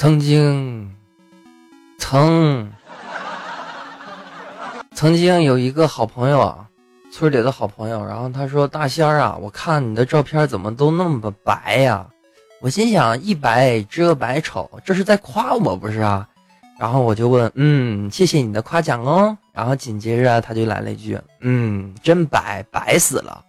[0.00, 0.90] 曾经，
[1.98, 2.72] 曾
[4.94, 6.66] 曾经有一个好朋友啊，
[7.12, 12.06] 村里的好朋友，然后他说：“大仙儿啊，我看你的照片怎么都那么白呀？”
[12.62, 16.26] 我心想：“一白遮百丑，这是在夸我不是啊？”
[16.80, 23.44] 然后我就问：“嗯，谢谢你的夸奖哦。”然后紧接着他就来了一句：“嗯，真白，白死了。”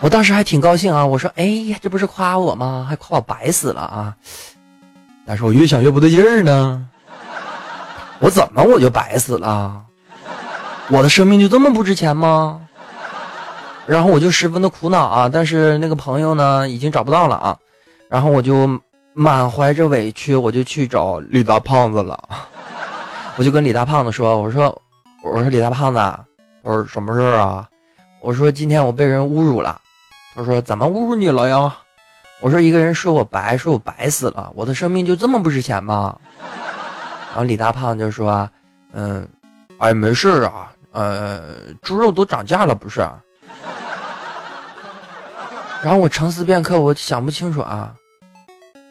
[0.00, 2.86] 我当时还挺高兴啊，我说：“哎呀，这不是夸我吗？
[2.88, 4.16] 还夸我白死了啊！”
[5.28, 6.88] 但是我越想越不对劲儿呢，
[8.18, 9.84] 我怎么我就白死了？
[10.88, 12.58] 我的生命就这么不值钱吗？
[13.84, 15.30] 然后我就十分的苦恼啊！
[15.30, 17.56] 但是那个朋友呢，已经找不到了啊！
[18.08, 18.66] 然后我就
[19.12, 22.18] 满怀着委屈，我就去找李大胖子了。
[23.36, 24.64] 我就跟李大胖子说：“我说，
[25.22, 26.00] 我说李大胖子，
[26.62, 27.68] 我说什么事儿啊？
[28.22, 29.78] 我说今天我被人侮辱了。
[30.34, 31.76] 他说怎么侮辱你了呀？”
[32.40, 36.16] 我说一个人说我白，说我白死了，我的生命就这么不值钱吗？
[37.30, 38.48] 然后李大胖就说
[38.94, 39.28] ：“嗯，
[39.78, 43.00] 哎，没事啊，呃，猪肉都涨价了，不是？”
[45.82, 47.92] 然后我沉思片刻，我想不清楚啊，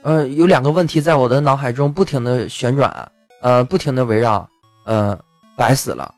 [0.04, 4.48] 呃，有两个问题在我的脑海中不停的旋转，呃，不停的围绕，
[4.86, 5.18] 呃，
[5.56, 6.14] 白死了，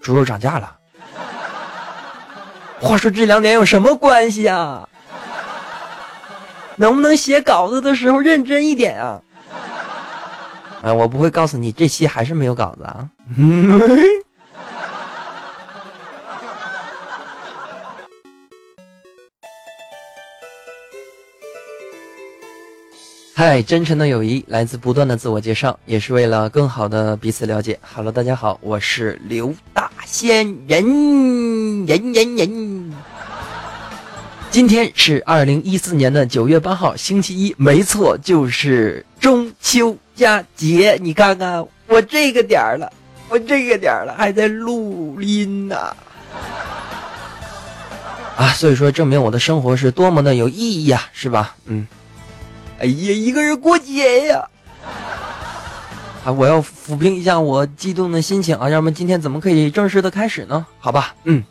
[0.00, 0.76] 猪肉涨价了。
[2.80, 4.88] 话说这两点有什么关系啊？
[6.76, 9.20] 能不能写稿子的时候认真一点啊？
[10.82, 13.08] 啊，我不会告诉你，这期还是没有稿子啊。
[23.34, 27.78] 嗨，真诚的友谊来自不断的自我介绍，也是为了更好的彼此了解。
[27.94, 32.71] Hello，大家好，我是刘大仙人，人人人。
[34.52, 40.98] 今天是二零一四年的九月八号，星期一，没错，就是中秋佳节。
[41.00, 42.92] 你看看我这个点儿了，
[43.30, 45.96] 我这个点儿了，还在录音呢。
[48.36, 51.56] 啊，所以说证明我的生活是多么的有意义呀，是吧？
[51.64, 51.86] 嗯。
[52.78, 54.46] 哎呀，一个人过节呀！
[56.26, 60.66] 啊，我要抚平一下我激动的心情啊，要不然今天怎么可以正式的开始呢？
[60.78, 61.42] 好吧，嗯。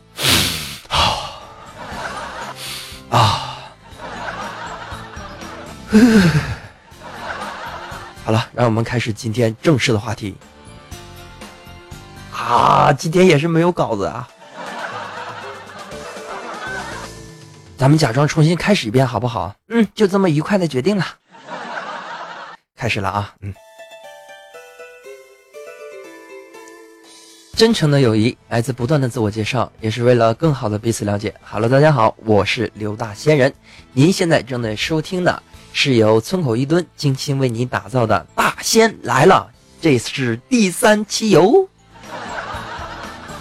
[8.24, 10.34] 好了，让我们开始今天正式的话题。
[12.34, 14.28] 啊，今天也是没有稿子啊，
[17.76, 19.54] 咱们假装重新开始一遍好不好？
[19.68, 21.06] 嗯，就这么愉快的决定了。
[22.76, 23.54] 开始了啊，嗯。
[27.54, 31.32] 真诚的友谊来自不断的自我介绍，也是为了更好的彼此了解。
[31.44, 33.54] Hello，大家好，我是刘大仙人。
[33.92, 35.40] 您现在正在收听的
[35.72, 39.50] 是由村口一吨精心为你打造的《大仙来了》，
[39.80, 41.68] 这是第三期哟。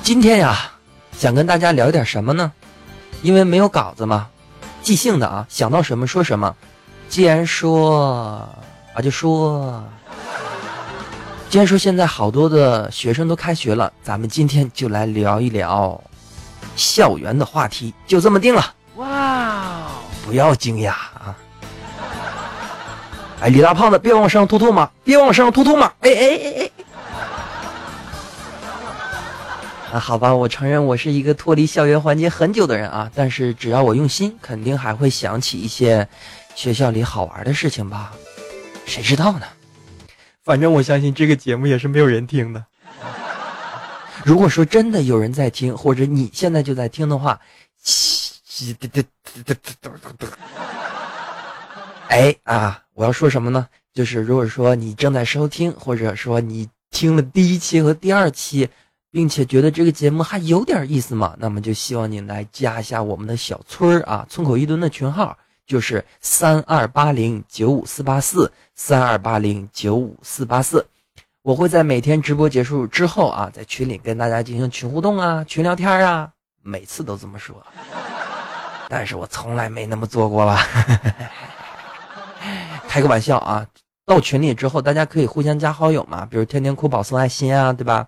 [0.02, 0.72] 今天呀，
[1.18, 2.52] 想跟大家聊点什么呢？
[3.22, 4.28] 因为没有稿子嘛，
[4.82, 6.56] 即兴的啊，想到什么说什么。
[7.08, 8.48] 既然说
[8.96, 9.84] 啊，就说。
[11.50, 16.02] 既然说现在好多的学生都开学了，咱们今天就来聊一聊
[16.78, 18.74] 校园的话题，就这么定了。
[18.96, 19.90] 哇，
[20.26, 21.11] 不要惊讶啊！
[23.42, 25.84] 哎，李大胖子，别往身上吐唾沫，别往身上吐唾沫！
[26.02, 26.72] 哎哎哎哎！
[29.94, 36.08] 啊，好吧，我承认我是一个脱离校园环境很久的人啊，但是只要我用心，肯定还会想起一些
[36.54, 38.14] 学校里好玩的事情吧？
[38.86, 39.48] 谁知道呢？
[40.44, 42.64] 反正我相信这个节目也是没有人听的。
[44.24, 47.40] 如果说真的有人在听，或者你现在就在听的话，
[52.12, 53.66] 哎啊，我要说什么呢？
[53.94, 58.68] 就是如果说你正在收听，或者说你听了第一期和第二期，
[59.10, 65.36] 并且觉得这个节目还有点意思嘛，那么就希望你来加一下我们的小村儿啊，村口一吨的群号。
[65.68, 70.86] 就是三二八零九五四八四三二八零九五四八四，
[71.44, 76.30] 我会在每天直播结束之后啊，在群里跟大家进行群互动啊、群聊天啊，
[76.62, 77.56] 每次都这么说，
[78.90, 80.62] 但是我从来没那么做过吧？
[82.92, 83.66] 开个玩笑啊！
[84.06, 88.06] 到群里之后，大家可以互相加好友嘛，比如天天酷宝送爱心啊，对吧？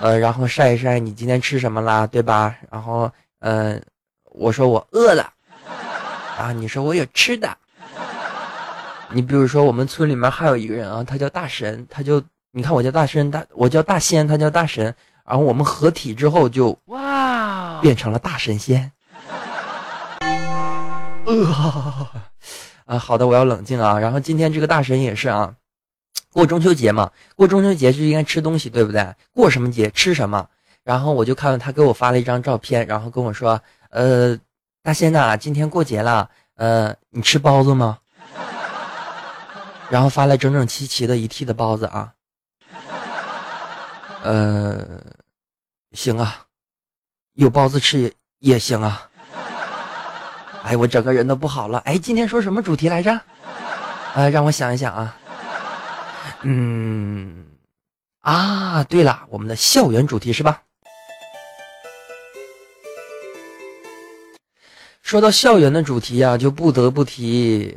[0.00, 2.56] 呃，然后晒一晒你今天吃什么啦，对吧？
[2.70, 3.82] 然后，嗯，
[4.32, 5.30] 我说我饿了。
[6.38, 7.54] 啊，你说我有吃的。
[9.10, 14.86] 你比如说，我们村里面还有一个人啊，他叫大神，他就你看我叫大神，大我叫大仙，他叫大神，
[15.26, 18.90] 然后我们合体之后就哇，变成了大神仙。
[21.28, 22.06] 呃，
[22.88, 23.98] 啊，好的，我要冷静啊。
[23.98, 25.54] 然后今天这个大神也是啊，
[26.32, 29.14] 过中秋节嘛，过中秋节就应该吃东西，对不对？
[29.34, 30.48] 过什么节吃什么？
[30.84, 34.38] 然后我就看到他给我发了一张照片，然后跟我说，呃，
[34.82, 37.98] 大仙呐，今天过节了，呃，你吃包子吗？
[39.90, 42.14] 然后发来整整齐齐的一屉的包子啊，
[44.22, 44.82] 呃，
[45.92, 46.46] 行啊，
[47.34, 49.10] 有包子吃也也行啊。
[50.68, 51.78] 哎，我整个人都不好了。
[51.86, 53.18] 哎，今天说什么主题来着？
[54.14, 55.16] 呃，让我想一想啊。
[56.42, 57.46] 嗯，
[58.20, 60.60] 啊，对了，我们的校园主题是吧？
[65.00, 67.74] 说到校园的主题呀，就不得不提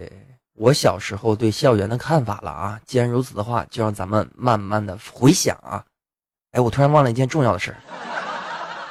[0.57, 2.77] 我小时候对校园的看法了啊。
[2.85, 5.81] 既然如此的话，就让咱们慢慢的回想啊。
[6.51, 7.77] 哎，我突然忘了一件重要的事儿，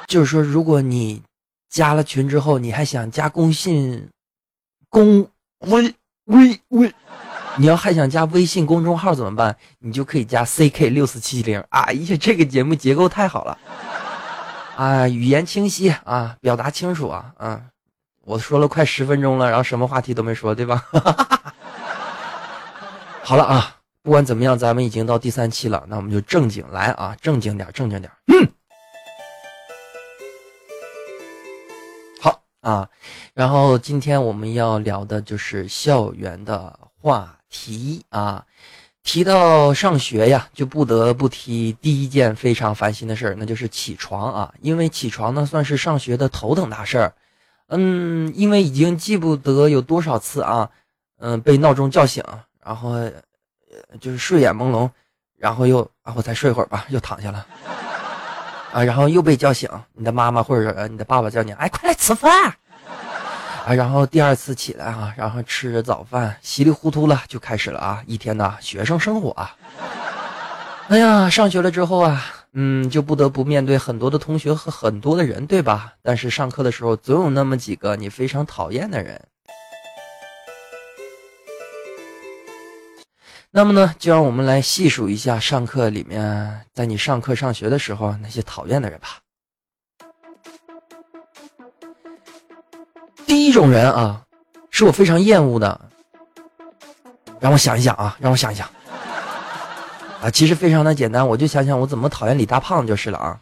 [0.07, 1.21] 就是说，如果你。
[1.71, 4.09] 加了群之后，你还想加公信、
[4.89, 5.25] 公
[5.59, 5.95] 微
[6.25, 6.93] 微微，
[7.55, 9.55] 你要还想加微信公众号怎么办？
[9.79, 11.63] 你就可以加 ck 六四七零。
[11.69, 13.57] 哎呀，这个节目结构太好了，
[14.75, 17.69] 啊，语言清晰啊，表达清楚啊，嗯，
[18.25, 20.85] 我说了快十分钟了，然后什么话题都没说，对吧？
[23.23, 28.45] 好了啊，不管怎么样，咱们已经到第三期了，那我们就正经来啊，正经点，正经点，嗯。
[32.61, 32.87] 啊，
[33.33, 38.45] 然后今天我们要聊的就是校园的话题啊。
[39.03, 44.53] 提到上学呀，就不得不提第一件非常烦心的事儿，那就是起床啊。
[44.61, 47.13] 因为起床呢，算是上学的头等大事儿。
[47.69, 50.69] 嗯，因为已经记不得有多少次啊，
[51.17, 52.23] 嗯，被闹钟叫醒，
[52.63, 52.93] 然后
[53.99, 54.87] 就是睡眼朦胧，
[55.35, 57.43] 然后又啊，我再睡会儿吧，又躺下了。
[58.73, 62.31] 啊，然后又被叫醒，你的妈妈或者你的爸爸叫你，哎，快来吃饭，
[63.65, 69.55] 啊，然后第二次起来啊，然后吃着早饭，稀里糊涂了就开始了啊，一天的学生生活啊。
[70.87, 72.23] 哎呀，上学了之后啊，
[72.53, 75.93] 嗯，就不得不面对很多的同学和很多的人，对吧？
[76.01, 79.21] 但是上课的时候，总有那么几个你非常讨厌的人。
[83.53, 89.19] 那么呢，就让我们来细数一下上课里面，在你上课上学的时候那些讨厌的人吧。
[93.25, 94.21] 第一种人啊，
[94.69, 95.81] 是我非常厌恶的。
[97.41, 98.65] 让我想一想啊，让我想一想。
[100.21, 103.37] 啊，其实非常的简单，我就想想我怎么讨厌李大胖就是了啊。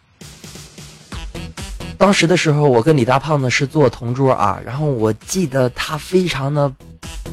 [1.99, 6.73] 当时的时候，我跟李大胖子是坐同桌啊，然后我记得他非常的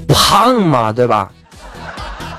[0.08, 1.32] 胖嘛，对吧？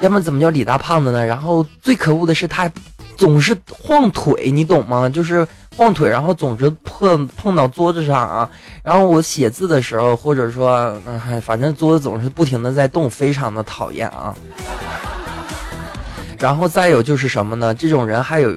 [0.02, 1.26] 要么怎么叫李大胖子呢？
[1.26, 2.72] 然后最可恶的是他
[3.16, 5.10] 总是晃腿，你懂吗？
[5.10, 8.50] 就是晃腿，然后总是碰碰到桌子上啊。
[8.84, 14.36] 然后我写字的时候，或者说，嗯，反正桌子总是不停的在动，非常的讨厌啊。
[16.40, 17.74] 然后再有就是什么呢？
[17.74, 18.54] 这种人还有，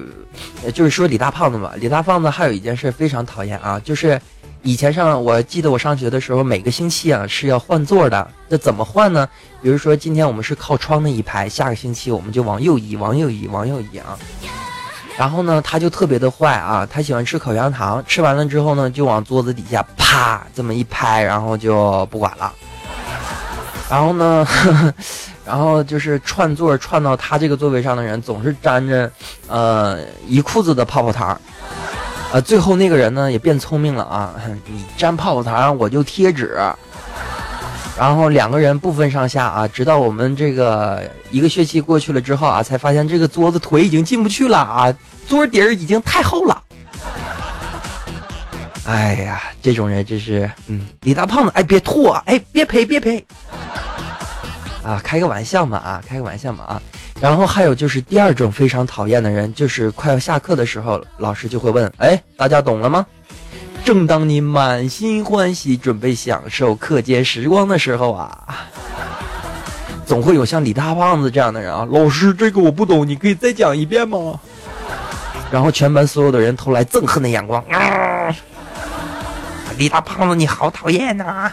[0.73, 4.19] 就是说李大胖子嘛，李大胖子还有一件事非常讨厌啊，就是。
[4.63, 8.27] 以前上，我记得我上学的时候，每个星期啊是要换座的。
[8.47, 9.27] 那怎么换呢？
[9.59, 14.17] 比如说今天我们是靠窗的一排，下个星期我们就往右移，往右移，往右移啊。
[15.17, 22.53] 然后呢，他就特别的坏啊，他喜欢吃口香糖，吃完了之后呢，就往桌子底下啪这么一拍，然后就不管了。
[23.89, 24.93] 然后呢，呵呵
[25.43, 29.11] 然后就是串座串到他这个座位上的人，总是沾着
[29.47, 31.39] 呃一裤子的泡泡糖。
[32.33, 34.33] 啊，最后那个人呢也变聪明了啊！
[34.65, 36.57] 你粘泡泡糖，我就贴纸。
[37.97, 44.93] 然后两个人不分上下啊，直到我们这个一个学期过去了之后啊，才发现这个桌子腿已经进不去了啊，
[45.27, 46.63] 桌底儿已经太厚了。
[48.85, 53.23] 哎呀，这种人真是，嗯，李大胖子，哎，别吐啊，哎，别呸，别呸。
[54.83, 56.81] 啊，开个玩笑嘛啊，开个玩笑嘛啊。
[57.21, 63.05] 然后还有就是第二种非常讨厌的人，就是快要下课的时候，老师就会问：“哎，大家懂了吗？”
[63.85, 68.65] 正当你满心欢喜准备享受课间时光的时候啊，
[70.05, 74.39] 总会有像李大胖子这样的人啊，老师，这个我不懂，你可以再讲一遍吗？
[75.51, 78.35] 然后全班所有的人投来憎恨的眼光啊！
[79.77, 81.51] 李大胖子，你好讨厌呐！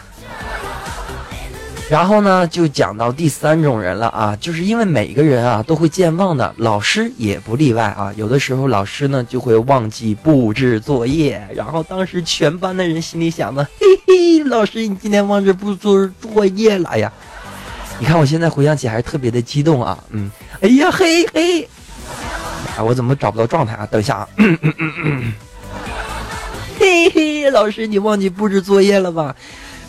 [1.91, 8.13] 然后呢，就讲到第三种人了啊，就是因为每个人啊都会健忘的，老师也不例外啊。
[8.15, 17.11] 有的时候老师呢就会忘记布置作业，然后当时全班的人心里想的，嘿嘿，老师你今天忘记布置作业了呀？
[17.99, 20.31] 你看我现在回想起还是特别的激动啊，嗯，
[20.61, 21.63] 哎呀嘿嘿，
[22.77, 23.89] 啊我怎么找不到状态啊？
[23.91, 24.29] 等一下啊，
[26.79, 29.35] 嘿嘿，老师你忘记布置作业了吧？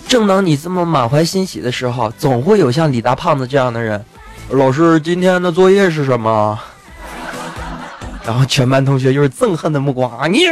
[0.10, 4.04] 正当你这么满怀欣喜的时候，总会有像李大胖子这样的人。
[4.50, 6.60] 老师，今天的作业是什么？
[8.25, 10.25] 然后全班同学又是憎恨的目光啊！
[10.25, 10.48] 你，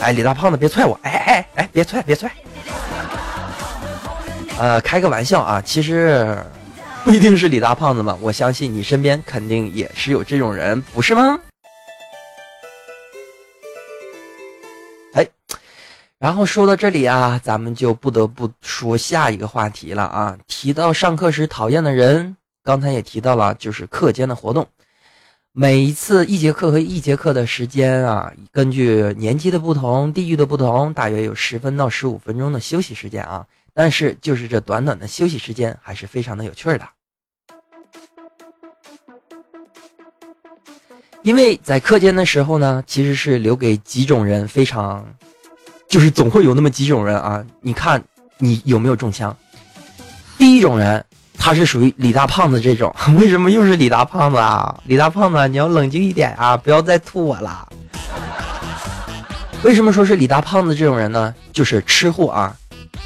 [0.00, 0.96] 哎，李大胖子别踹我！
[1.02, 2.30] 哎哎哎，别踹别踹！
[4.58, 6.38] 呃，开个玩笑啊，其实
[7.04, 11.36] 不一定是李大胖子嘛，我相信你身边肯定也是有这种人，不是吗？
[16.18, 20.38] 然后说到这里啊，咱们就不得不说下一个话题了啊。
[20.46, 24.66] 提到上课时讨厌的人，刚才也提到了，就是课间的活动。
[25.52, 33.46] 每一次一节课和一节课的时间啊，根据年级的不同、地域的不同，大约有十分到十五分钟的休息时间啊。
[33.74, 36.88] 但是，就是这短短的休息时间，还是非常的有趣的。
[41.22, 45.06] 因为在课间的时候呢，其实是留给几种人非常，
[45.88, 47.44] 就是总会有那么几种人啊。
[47.60, 48.02] 你看
[48.38, 49.36] 你有没有中枪？
[50.38, 51.04] 第一种人，
[51.38, 52.94] 他是属于李大胖子这种。
[53.18, 54.78] 为什么又是李大胖子啊？
[54.84, 57.68] 李大胖子，你要冷静一点啊，不要再吐我了。
[59.62, 61.34] 为什么说是李大胖子这种人呢？
[61.52, 62.54] 就是吃货啊。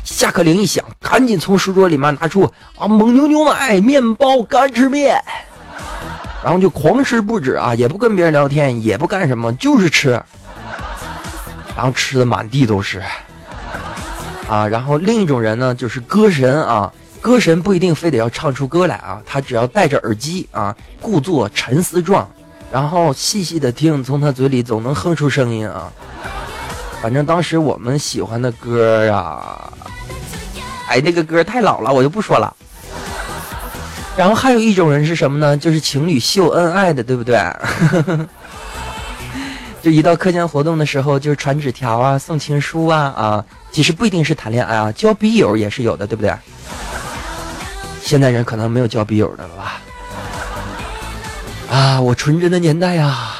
[0.02, 2.42] 下课铃一响，赶紧从书桌里面拿出
[2.76, 5.22] 啊蒙牛牛奶、面包、干吃面，
[6.42, 10.20] 然后就狂吃不止啊，也不跟别人聊天，也不干什么，就是吃，
[11.76, 13.02] 然后吃的满地都是
[14.48, 14.66] 啊。
[14.66, 22.28] 然后另一种人呢，就是歌神啊，歌神不一定非得要唱出歌来啊，他只要戴着耳机啊，故作沉思状，
[22.72, 25.90] 然后细细的听，从他嘴里总能哼出声音啊。
[27.02, 29.72] 反正当时我们喜欢的歌啊，
[30.88, 32.54] 哎，那个歌太老了，我就不说了。
[34.16, 35.56] 然后还有一种人是什么呢？
[35.56, 37.38] 就是情侣秀恩爱的，对不对？
[39.82, 43.44] 就一到课间活动的时候，就是传纸条啊，送情书啊啊。
[43.72, 46.34] 其实不一定是谈恋爱啊，交笔友也是有的，对不对？
[48.02, 49.80] 现在人可能没有交笔友的了吧？
[51.70, 53.36] 啊，我纯真的年代呀！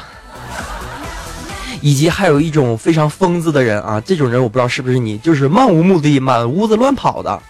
[1.81, 7.41] 以及还有一种非常疯子的人啊，这种人我不知道是不是你，就是漫无目的满屋子乱跑的。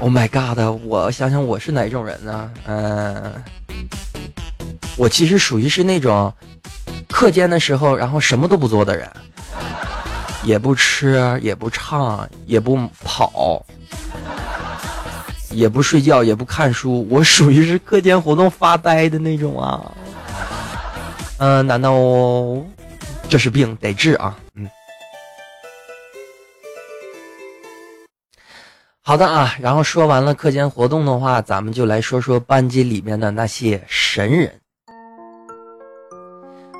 [0.00, 0.58] Oh my god！
[0.84, 2.50] 我想想我是哪种人呢？
[2.66, 3.32] 嗯，
[4.96, 6.32] 我其实属于是那种
[7.12, 9.08] 课间的时候，然后什么都不做的人，
[10.42, 13.64] 也不吃，也不唱，也不跑，
[15.50, 19.92] 也不睡觉，也不看书，我属于是课间活动发呆的那种啊。
[21.38, 21.92] 嗯，难道
[23.28, 24.36] 这是病得治啊？
[24.54, 24.68] 嗯，
[29.02, 29.54] 好的啊。
[29.60, 34.61] 然后说完了课间活动的话，咱们就来说说班级里面的那些神人。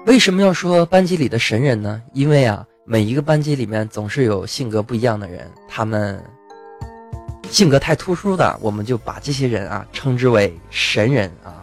[0.05, 2.03] 为什么要说班级里的神人呢？
[2.13, 6.21] 因为啊，每一个班级里面总是有性格不一样的人，他们
[7.49, 11.55] 性格太突出的，我们就把这些人啊称之为神人啊。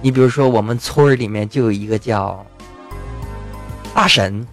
[0.00, 2.44] 你比如说，我们村儿里面就有一个叫
[3.94, 4.46] 大神，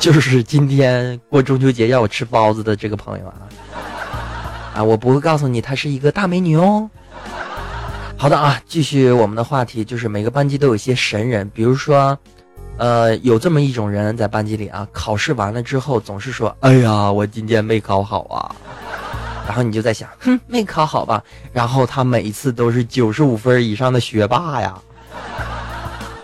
[0.00, 3.34] 就是今天过中秋节要我吃包子的这个朋友啊，
[4.74, 6.90] 啊，我不会告诉你她是一个大美女哦。
[8.24, 12.18] 好的啊，继续我们的话题，就是每个班级都有一些神人，比如说，
[12.78, 18.56] 呃，有这么一种人在班级里啊，考试完了之后总是说，哎呀，我今天没考好啊。
[19.46, 21.22] 然后你就在想，哼，没考好吧？
[21.52, 24.74] 然后他每一次都是九十五分以上的学霸呀，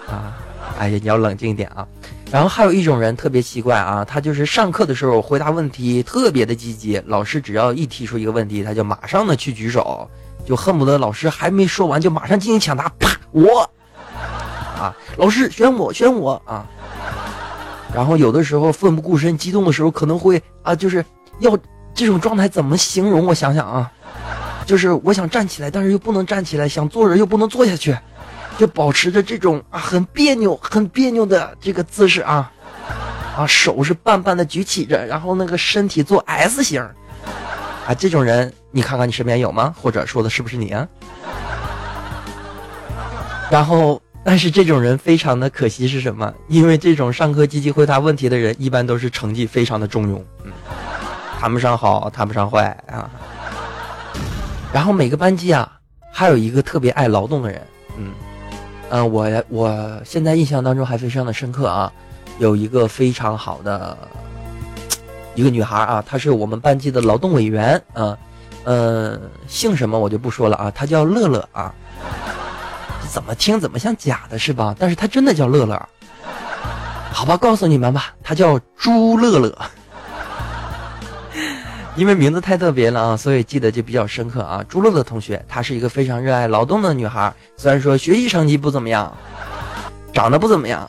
[0.09, 0.33] 啊，
[0.79, 1.87] 哎呀，你要冷静一点啊。
[2.33, 10.09] 然后还有一种人特别奇怪啊，他就是上课的时候回答问题特别的积极，老师只要一提出一个问题，他就马上的去举手，
[10.47, 13.61] 就恨不得老师还没说完就马上进行抢答，啪，我，
[14.79, 16.67] 啊，老师选我选我啊。
[17.95, 21.05] 然后有的时候奋不顾身，激动的时候可能会啊，就是
[21.39, 21.57] 要。
[21.93, 23.27] 这种状态怎么形容？
[23.27, 23.91] 我想想啊，
[24.65, 27.95] 就是我想站起来，但是又不能站起来；想坐着又不能坐下去，
[28.57, 32.51] 就保持着这种啊很别扭、很别扭的这个姿势啊，
[33.37, 36.81] 啊手是半半的举起着，然后那个身体做 S 型，
[37.91, 39.75] 啊这种人你看看你身边有吗？
[39.77, 40.87] 或者说的是不是你啊？
[43.51, 46.33] 然后，但是这种人非常的可惜是什么？
[46.47, 50.53] 因为这种上课积极回答问题的人，一般都是成绩非常的中庸，嗯。
[51.41, 53.11] 谈不上好，谈不上坏啊。
[54.73, 55.69] 然后每个班级啊，
[56.13, 57.61] 还有一个特别爱劳动的人，
[57.99, 58.13] 嗯，
[58.91, 61.93] 嗯，我我现在印象当中还非常的深刻啊，
[62.39, 63.99] 有一个非常好的
[65.41, 68.17] 一个女孩啊，她是我们班级的劳动委员啊，
[68.65, 69.19] 呃，
[69.49, 71.73] 姓什么我就不说了啊，她叫乐乐啊，
[73.09, 74.77] 怎么听怎么像假的是吧？
[74.79, 75.89] 但是她真的叫乐乐，
[77.11, 79.57] 好吧，告诉你们吧，她叫朱乐乐。
[81.97, 84.63] 因为名字太特别了啊，所以记得就比较深刻啊。
[84.69, 89.11] 朱乐乐同学，她是一个非常热爱劳动的女孩，虽然说学习成绩不怎么样，
[90.13, 90.89] 长得不怎么样，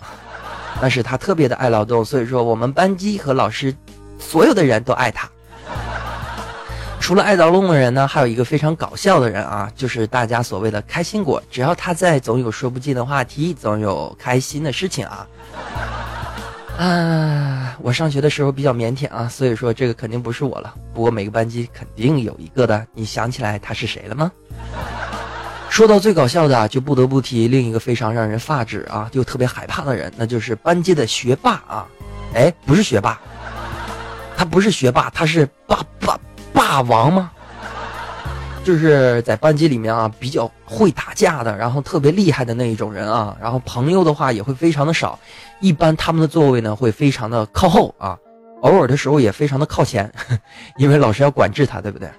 [0.79, 3.75] 但是她特别的爱劳动，所以说我们班级和老师
[4.21, 5.29] 所有的人都爱他。
[7.01, 11.41] 除了爱劳动的人呢，还有一个非常搞笑的人啊，就是大家所谓的开心果。
[11.49, 15.27] 只要他在，总有说不尽的话题，总有开心的事情啊。
[16.77, 20.73] 啊，我上学的时候比较腼腆啊，所以说这个肯定不是我了。
[20.93, 24.31] 不过每个班级肯定有一个的，你想起来他是谁了吗？
[25.69, 31.87] 说到最搞笑的，就不得不提另一个非常让人发指啊，又特别害怕的人，那就是班级的学霸啊。
[32.35, 33.19] 哎，不是学霸，
[34.41, 36.19] 他不是学霸，他是霸霸。
[36.51, 37.29] 霸王吗？
[38.63, 43.37] 就是在班级里面啊，比较会打架的，然后特别厉害的那一种人啊。
[43.39, 45.19] 然后朋友的话也会非常的少，
[45.59, 48.17] 一般他们的座位呢会非常的靠后啊，
[48.61, 50.11] 偶尔的时候也非常的靠前，
[50.77, 52.09] 因为老师要管制他，对不对？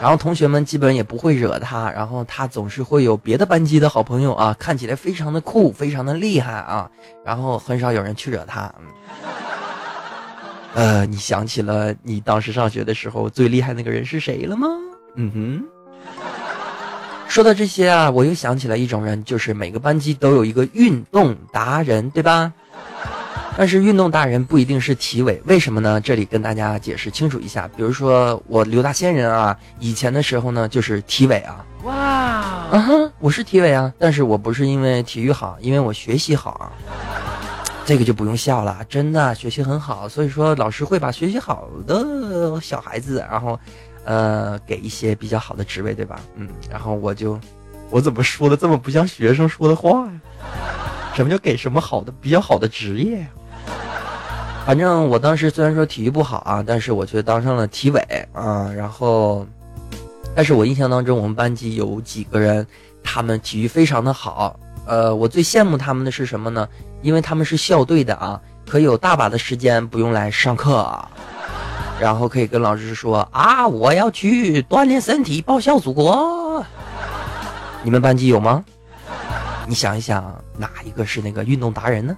[0.00, 6.88] 然后同学们基本也不会惹他，然后他总是会有别的班级的好朋友啊，看起来非常的酷，非常的厉害啊，
[7.24, 8.72] 然后很少有人去惹他。
[8.78, 8.86] 嗯
[10.76, 14.68] 呃，你想起了你当时上学的时候最厉害那个人是谁了吗？
[15.14, 15.64] 嗯哼。
[17.26, 22.52] 说到这些啊，我又想起了一种人，就是每个班级都有一个运动达人，对吧？
[23.56, 25.98] 但是运动达人不一定是体委，为什么呢？
[25.98, 27.66] 这里跟大家解释清楚一下。
[27.74, 31.64] 比如说我刘大仙人啊，以前的时候呢就是体委啊。
[31.84, 36.72] 哇，啊哈，我是体委啊，但是我不是因为体育好，因为我学习好啊。
[37.86, 43.56] 这个就不用笑了，真的学习很好，所以说老师会把学习好的小孩子，然后，
[44.04, 46.18] 呃，给一些比较好的职位，对吧？
[46.34, 47.38] 嗯，然后我就，
[47.88, 50.20] 我怎么说的这么不像学生说的话呀？
[51.14, 53.24] 什么叫给什么好的比较好的职业？
[54.66, 58.00] 反正我当时虽然说体育不好啊，但是我却当上了体委
[58.32, 58.68] 啊。
[58.76, 59.46] 然后，
[60.34, 62.66] 但是我印象当中，我们班级有几个人，
[63.04, 64.58] 他们体育非常的好。
[64.86, 66.68] 呃，我最羡慕他们的是什么呢？
[67.02, 71.04] 因为他们是校队的啊，可以有大把的时间不用来上课，
[72.00, 76.64] 然后可以跟老师说啊，我要去锻炼身体，报效祖国。
[77.82, 78.64] 你们班级有吗？
[79.66, 82.16] 你想一想，哪一个是那个运动达人呢？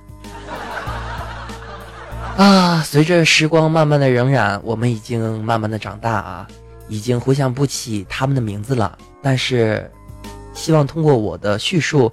[2.37, 6.46] 啊，随着时光慢慢的荏苒，我们已经慢慢的长大啊，
[6.88, 8.96] 已经回想不起他们的名字了。
[9.22, 9.90] 但是，
[10.52, 12.12] 希望通过我的叙述。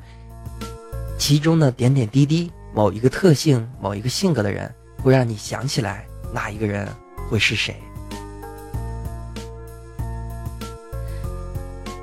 [1.17, 6.87] 其中的点点滴滴，某一个特性、某一个性格的人，会让你想起来那一个人
[7.29, 7.75] 会是谁。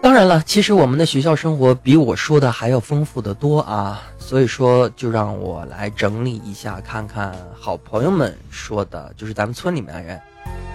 [0.01, 10.20] 当然了，其实我们的学校生活比我说的还要丰富的多啊，所以说就让我来整理一下，看看好朋友们说的，就是咱们村里面的人。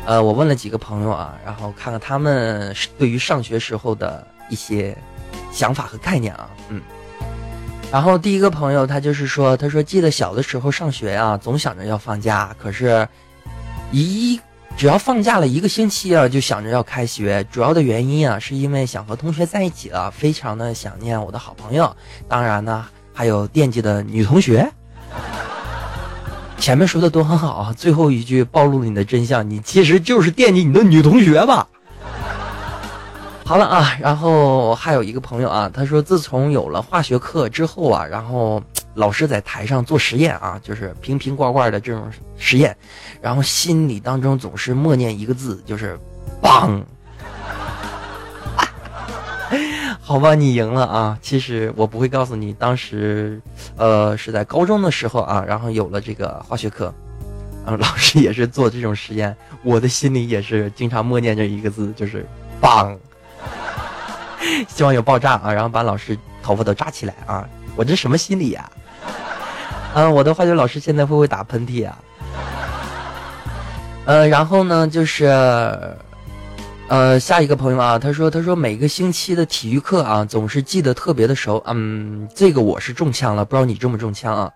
[0.05, 4.97] 呃，我问了几个朋友啊，然后看看他们对于上学时候的一些
[5.51, 6.81] 想法和概念啊，嗯。
[7.89, 13.07] 然后第一个朋友他就是说，他说记得小的时候上学啊，总想着要放假，可是，
[13.91, 14.39] 一
[14.75, 17.43] 只要放假了一个星期啊，就想着要开学。
[17.49, 21.95] 主要的原因啊，是因为想和同学在一起了，非常的想念我的好朋友，
[22.27, 24.69] 当然呢，还有惦记的女同学。
[26.59, 31.65] 前面说的都很好，最后一句暴露了你的真相，你其实就是惦记你的女同学吧。
[33.47, 38.61] 好了啊，然后还有一个朋友啊，他说自从有了化学课之后啊，然后
[38.95, 42.75] 老师在台上做实验啊，就是瓶瓶罐罐的这种实验，
[43.21, 45.97] 然后心里当中总是默念一个字，就是
[46.43, 46.85] “棒”。
[50.01, 51.17] 好吧，你赢了啊！
[51.21, 53.41] 其实我不会告诉你，当时，
[53.77, 56.93] 呃，是在高中的时候啊，然后有了这个化学课，
[57.63, 59.33] 然后老师也是做这种实验，
[59.63, 62.25] 我的心里也是经常默念着一个字，就是
[62.59, 62.93] “棒”。
[64.67, 67.47] 希望有爆炸啊，然后把老师头发都扎起来啊！
[67.75, 68.69] 我这什么心理呀？
[69.93, 71.97] 嗯，我的化学老师现在会不会打喷嚏啊？
[74.05, 75.25] 呃，然后呢，就是，
[76.87, 81.61] 呃，下一个朋友啊，他说，他说每个星期的体育课啊，总是记得特别的熟。
[81.67, 84.53] 嗯，这个我是中枪了，不知道你中不中枪啊？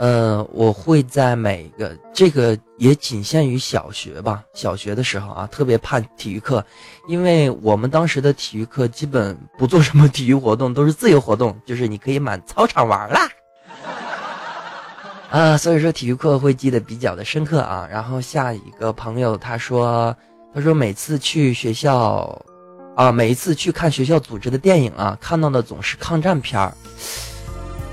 [0.00, 4.42] 呃，我会在每个这个也仅限于小学吧。
[4.54, 6.64] 小学的时候啊，特别怕体育课，
[7.06, 13.28] 因为我们当时的体育课基本不做什么体育活动， 都是自由活动，就是你可以满操场玩啦。
[15.28, 17.86] 啊，所以说体育课会记得比较的深刻啊。
[17.92, 20.16] 然后下一个朋友他说，
[20.54, 22.42] 他说每次去学校，
[22.96, 26.74] 啊，每一次去看学校组织的电影啊，看到的总是抗战片儿。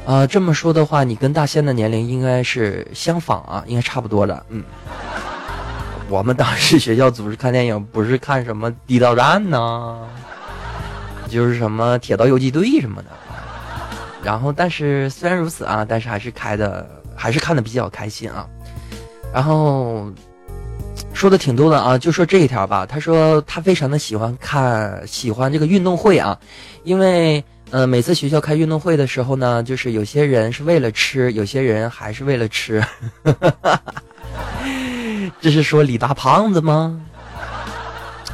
[0.07, 4.45] 啊，这么说的话，你跟大仙的年龄应该是相仿啊，应该差不多的。
[4.47, 4.63] 嗯，
[6.07, 10.07] 我们当时学校组织看电影，不是看什么《地道战》呢，
[11.27, 13.09] 就是什么《铁道游击队》什么的。
[14.23, 18.47] 然后，但是虽然如此啊，但是还是开的，还是看的比较开心啊。
[19.33, 20.09] 然后
[21.11, 22.85] 说的挺多的啊，就说这一条吧。
[22.85, 26.39] 他说他非常的喜欢看，喜欢这个运动会啊，
[26.85, 32.81] 因为呃每次学校开运动会的时候呢，就是有些人是为了吃，有些人还是为了吃。
[35.41, 36.99] 这是说李大胖子吗？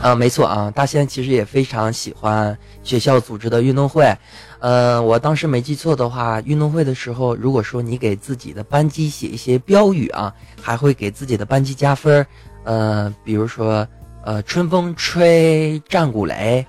[0.01, 4.15] 啊，没错啊，大仙其实也非常喜欢学校组织的运动会。
[4.59, 12.25] 呃，我当时没记错的话，运动会的时候，如果说你给自己的班级写一些标语啊，还会给自己的班级加分
[12.63, 13.85] 呃，比如说，
[14.23, 16.65] 呃，春风吹战鼓擂，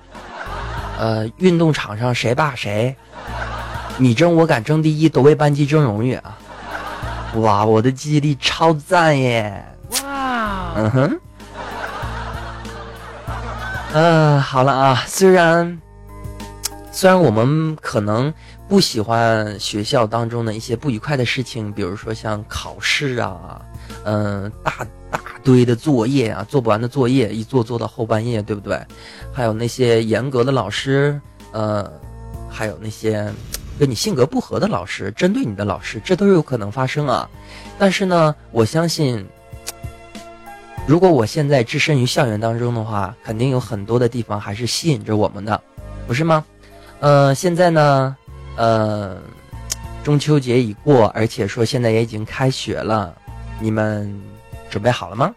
[0.97, 2.95] 呃，运动场上谁霸谁，
[3.97, 6.37] 你争我敢争第一，都为班级争荣誉啊！
[7.35, 9.63] 哇，我的记忆力超赞耶！
[10.03, 11.19] 哇嗯哼，
[13.93, 15.03] 嗯，好了啊。
[15.05, 15.81] 虽然
[16.91, 18.33] 虽然我们可能
[18.69, 23.61] 不喜欢学校当中的一些不愉快的事情，比如说像考试啊，
[24.05, 24.71] 嗯，大
[25.11, 25.14] 大
[25.45, 28.77] 堆的作业啊，做不完的作业，一做做到后半夜，对不对？
[29.31, 31.89] 还有那些严格的老师，呃，
[32.49, 33.31] 还有那些
[33.79, 37.29] 跟你性格不合的老师，针对你的老师，这都有可能发生啊。
[37.77, 39.25] 但是呢，我相信。
[40.87, 45.59] 如果我现在置身于校园当中的话，肯定有很多的地方还是吸引着我们的，
[46.05, 46.45] 不是吗？
[46.99, 48.15] 呃，现在呢，
[48.55, 49.17] 呃，
[50.03, 53.15] 中秋节已过，而且说现在也已经开学了，
[53.59, 54.13] 你们
[54.69, 55.33] 准备好了吗？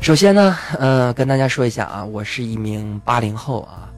[0.00, 3.88] 首先呢，呃，跟大家说一下啊，我是一名八零后啊，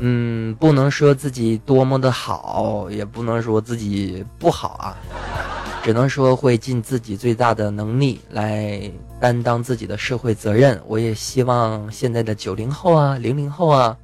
[0.00, 4.96] 嗯，不能说自己多么的好，也不能说自己不好啊。
[5.84, 10.82] 只能说会尽自己最大的能力来担当自己的社会责任。
[10.88, 13.96] 我也希望现在的九零后啊、零零后啊，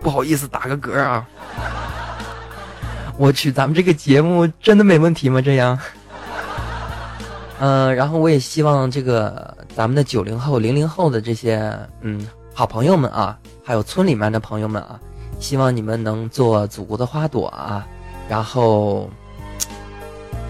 [0.00, 1.28] 不好意思打个嗝啊。
[3.18, 5.42] 我去，咱们这个节目真的没问题吗？
[5.42, 5.76] 这样？
[7.60, 14.98] 嗯，然后我也希望这个咱们的九零后、零零后的这些嗯好朋友们啊，还有村里面的朋友们啊，
[15.38, 17.86] 希望你们能做祖国的花朵啊，
[18.28, 19.08] 然后。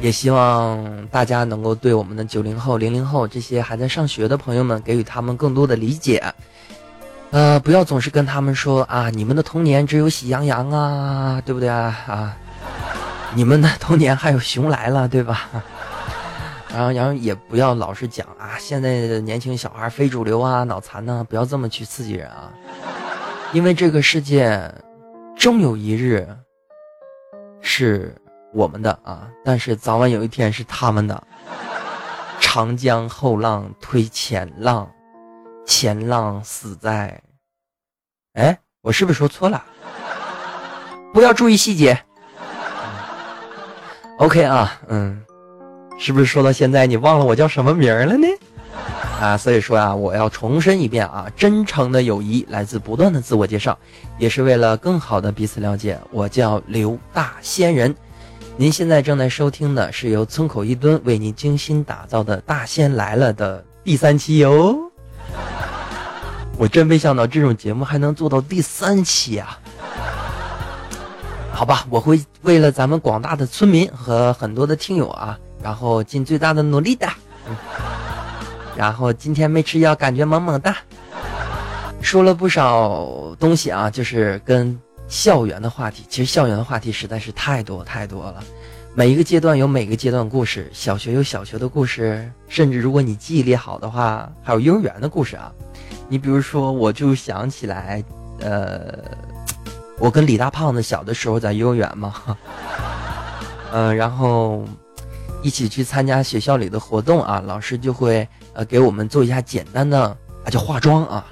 [0.02, 6.24] 也希望大家能够对我们的九零后、零零后这些还在上学的朋友们给予他们更多的理解，
[7.32, 11.94] 呃，不要总是跟他们说啊，你们的童年只有喜羊羊啊，对不对啊？
[12.08, 12.34] 啊，
[13.34, 15.50] 你们的童年还有熊来了，对吧？
[16.72, 22.52] 然后，然后也不要老是讲啊，现在的年轻小孩非主流啊，脑残呢，不要这么去刺激人啊，
[23.52, 24.72] 因为这个世界
[25.36, 26.26] 终有一日
[27.60, 28.14] 是。
[28.52, 31.22] 我们的啊，但是早晚有一天是他们的。
[32.40, 34.90] 长江后浪推前浪，
[35.64, 37.22] 前浪死在……
[38.32, 39.64] 哎，我是不是说错了？
[41.14, 41.96] 不要注意细节。
[44.18, 45.24] OK 啊，嗯，
[46.02, 48.26] 是不是说到现在你忘了我叫什么名儿了呢？
[49.20, 53.78] 啊，所以说啊，我要重申一遍啊，真诚的友谊来自不断的自我介绍，
[54.16, 55.98] 也是为了更好的彼此了解。
[56.10, 57.94] 我叫刘大仙人。
[58.56, 64.78] 您现在正在收听的是由村口一蹲为您精心打造的《大仙来了》的第三期哟。
[66.56, 69.60] 我真没想到这种节目还能做到第三期啊！
[71.52, 77.08] 好吧，我会为了咱们广大的村民和很多的听友啊，然后尽最大的努力的。
[78.76, 80.76] 然后今天没吃药，感觉萌萌哒。
[82.00, 84.78] 说了不少东西啊，就是跟。
[85.10, 88.44] 校园的话题，其实校园的话题实在是太多太多了。
[88.94, 95.50] 每一个阶段有每个阶段故事，小学有小学的故事，甚至如果你记忆力好的话，还有幼儿园的故事啊。
[96.08, 98.00] 你比如说，我就想起来，
[98.38, 98.94] 呃，
[99.98, 102.14] 我跟李大胖子小的时候在幼儿园嘛，
[103.72, 104.64] 嗯， 然后
[105.42, 110.04] 一起去参加学校里的活动啊，老师就会呃给我们做一下简单的
[110.44, 111.24] 啊，叫化妆啊。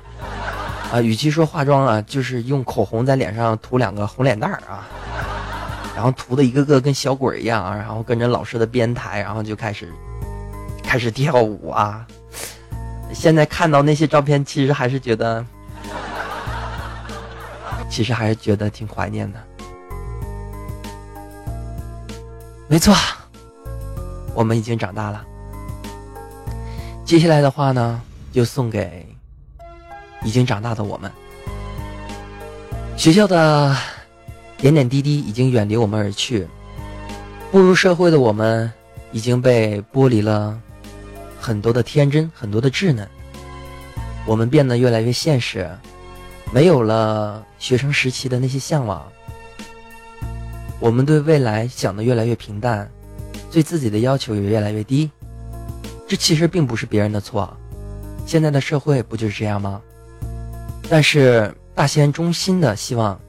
[0.91, 4.89] 啊，与其说化妆啊，就是用口红在脸上涂两个红脸蛋儿啊，
[5.95, 9.93] 然后涂的一个个跟小鬼一样啊，然后跟着老师的编排，然后就开始
[10.83, 12.07] 开始跳舞啊。
[13.13, 15.45] 现在看到那些照片，其实还是觉得，
[17.91, 19.39] 其实还是觉得挺怀念的。
[22.67, 22.95] 没错，
[24.39, 25.27] 我们已经长大了。
[27.05, 29.05] 接下来的话呢，就送给。
[30.25, 31.11] 已经长大的我们，
[32.97, 33.77] 学校的
[34.57, 36.47] 点点滴滴已经远离我们而去，
[37.51, 38.71] 步入社会的我们
[39.13, 40.61] 已经被剥离了
[41.41, 43.09] 很多的天真，很多的稚嫩。
[44.25, 45.69] 我们变得越来越现实，
[46.53, 49.05] 没有了学生时期的那些向往。
[50.81, 52.91] 我们对未来想的越来越平淡，
[53.51, 55.11] 对自己的要求也越来越低。
[56.07, 57.55] 这其实并不是别人的错，
[58.27, 59.81] 现在的社会不就是这样吗？
[60.89, 63.21] 但是大仙衷心的希望，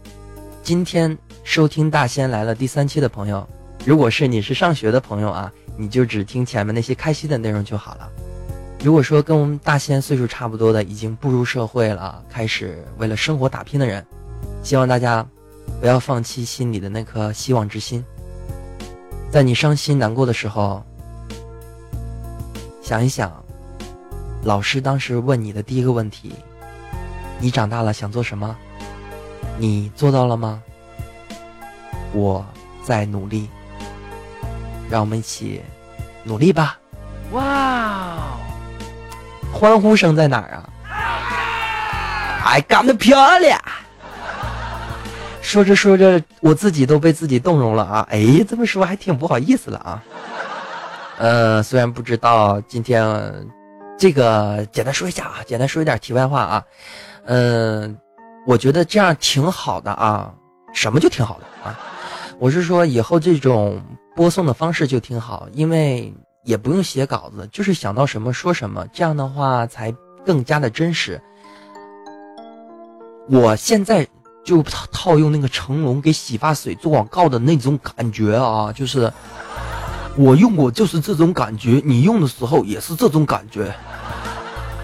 [0.63, 3.47] 今天收听大仙来了第三期的朋友，
[3.85, 8.09] 如果是你是上学的朋友啊，你就只听前面那些开心的内容就好了。
[8.81, 14.05] 如果说跟我们大仙岁数差不多的，已经步入社会了，开始为了生活打拼的人，
[14.63, 15.27] 希望大家
[15.81, 18.01] 不要放弃心里的那颗希望之心。
[19.31, 20.83] 在你伤心难过的时候，
[22.81, 23.31] 想一想，
[24.43, 26.33] 老师当时问你的第一个问题。
[27.39, 28.55] 你长大了想做什么？
[29.57, 30.61] 你做到了吗？
[32.11, 32.43] 我
[32.83, 33.47] 在努力，
[34.89, 35.61] 让我们一起
[36.23, 36.79] 努力吧！
[37.31, 38.17] 哇，
[39.53, 40.69] 欢呼声在哪儿啊？
[42.43, 43.61] 还干得漂亮！
[45.49, 48.07] 说着说着，我自己都被自己动容了啊！
[48.11, 50.03] 哎，这么说还挺不好意思了啊。
[51.17, 53.09] 呃，虽然不知道今天
[53.97, 56.63] 这个，简单说一下啊，简单说一点题外话啊。
[57.25, 57.97] 嗯，
[58.45, 60.31] 我觉得这样挺好的啊。
[60.71, 61.79] 什么就挺好的啊？
[62.37, 63.81] 我是说以后这种
[64.15, 69.91] 播送的方式就挺好，因为也不用写稿子，就是想到什么说什么，这样的话才
[70.23, 71.19] 更加的真实。
[73.27, 74.07] 我现在
[74.43, 79.11] 就套用那个成龙给洗发水做广告的那种感觉啊，就是
[80.15, 83.73] 我用过就是这种感觉，你用的时候也是这种感觉。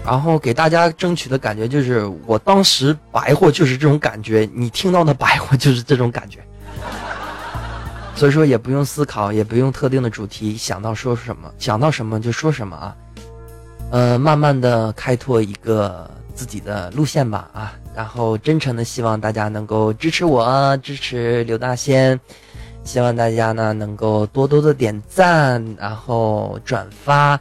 [0.04, 6.38] 然后给大家争取的感觉就是，我当时白话就是这种感觉，你听到的白话就是这种感觉。
[8.14, 12.96] 所以说也不用思考，也不用特定的主题，想到说什么，想到什么就说什么啊。
[13.90, 17.74] 呃，慢慢的开拓一个自己的路线吧啊。
[17.96, 22.20] 然后真诚的希望大家能够支持我，支持刘大仙。
[22.84, 27.40] 希望大家呢能够多多的点赞，然后转发。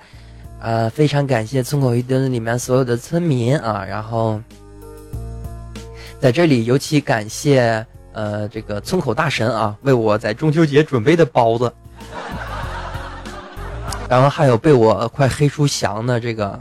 [0.60, 4.42] 呃，非常感谢村口一墩里面所有的村民啊，然后
[6.20, 11.72] 在这里尤其感谢呃这个村口大神啊，为我在中秋节准备的包子，
[14.10, 16.60] 然后还有被我快黑出翔的这个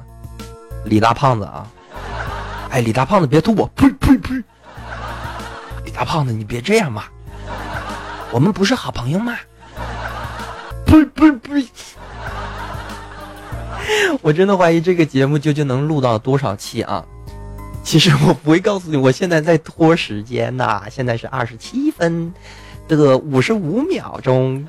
[0.84, 1.66] 李大胖子啊，
[2.74, 4.34] 哎，李大胖子别吐我，呸呸呸！
[5.84, 7.04] 李大胖子你别这样嘛，
[8.32, 9.36] 我们不是好朋友吗？
[10.84, 11.64] 呸呸呸！
[14.20, 17.04] 我真的怀疑这个节目究竟能录到多少期啊？
[17.84, 20.82] 其实我不会告诉你，我现在在拖时间呐。
[20.90, 22.34] 现在是二十七分
[22.88, 24.66] 的五十五秒钟，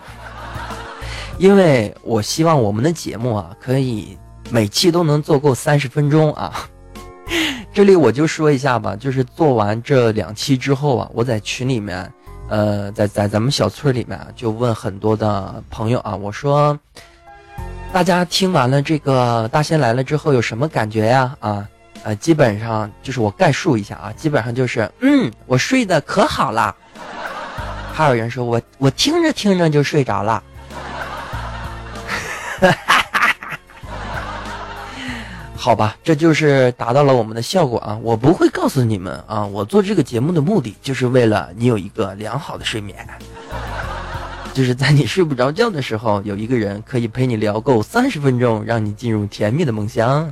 [1.40, 4.16] 因为我希望我们的节目啊，可以
[4.52, 6.54] 每期都能做够三十分钟啊。
[7.76, 12.10] 这里我就说一下吧，就是做完这两期之后啊，我在群里面，
[12.48, 16.80] 呃，在在咱们小村里面就问很多的朋友啊，我说。
[17.92, 21.36] 大家听完了这个大仙来了之后有什么感觉呀？
[21.42, 21.68] 啊，
[22.04, 26.74] 呃，基本上就是我概述一下啊，基本上就是，嗯，我睡得可好了。
[27.92, 30.42] 还有人说我我听着听着就睡着了。
[35.58, 37.98] 好吧，这就是达到了我们的效果啊！
[38.04, 43.08] 我不会告诉你们啊，我做这个节目的目的就是为了你有一个良好的睡眠。
[44.54, 50.32] 就是在你睡不着觉的时候，有一个人可以陪你聊够三十分钟，让你进入甜蜜的梦乡。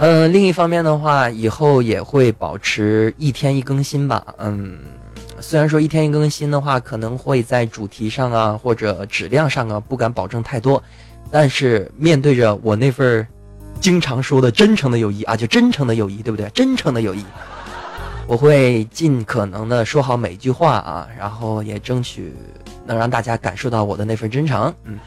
[0.00, 4.22] 嗯，另一方面的话，以后也会保持一天一更新吧。
[4.38, 4.78] 嗯，
[5.40, 10.82] 虽然说一天一更新的话，可能会在主题上啊或者质量上啊不敢保证太多，
[11.30, 13.26] 但是面对着我那份儿
[13.80, 16.48] 经常说的真诚的友谊啊，就真诚的友谊，对不对？
[16.50, 17.24] 真诚的友谊。
[18.26, 22.34] 我会尽可能的说好每一句话啊，然后也争取
[22.84, 24.74] 能让大家感受到我的那份真诚。
[24.82, 24.98] 嗯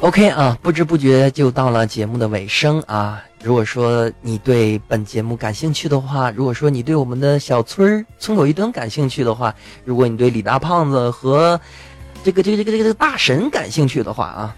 [0.00, 3.20] ，OK 啊，不知不觉就到了节目的尾声啊。
[3.42, 9.52] 如果说你对本节目感兴趣的话，如果说你对我们的小村村口一墩感兴趣的话，
[9.84, 11.60] 如果你对李大胖子和
[12.22, 14.56] 这个这个这个这个大神感兴趣的话啊，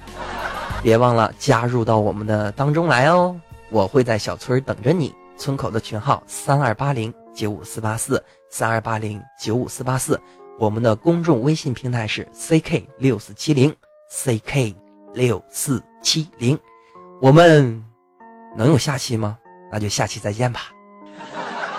[0.82, 3.34] 别忘了加入到我们的当中来哦。
[3.70, 5.14] 我会在小村等着你。
[5.34, 10.20] 村口的群号三二八零九五四八四三二八零九五四八四，
[10.58, 13.74] 我们的公众微信平台是 ck 六四七零
[14.10, 14.74] ck
[15.14, 16.56] 六四七零，
[17.20, 17.82] 我们
[18.56, 19.36] 能有下期吗？
[19.72, 20.60] 那就下期再见吧！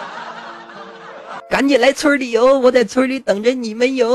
[1.50, 4.10] 赶紧来村里哟，我在村里等着你们哟。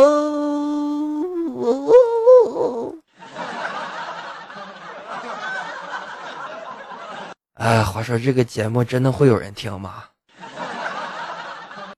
[7.59, 10.05] 哎，话说这个节目真的会有人听吗？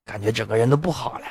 [0.05, 1.25] 感觉整个人都不好了。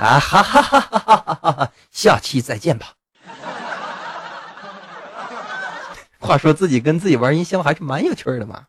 [0.00, 1.70] 啊哈哈哈哈哈哈！
[1.92, 2.88] 下期再见吧。
[6.18, 8.64] 话说自己跟自己玩音箱还是蛮有趣的嘛。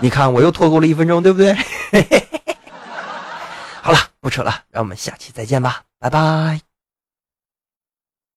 [0.00, 1.56] 你看我又拖够了一分钟，对不对？
[3.82, 6.67] 好了，不扯了，让我们下期再见吧，拜拜。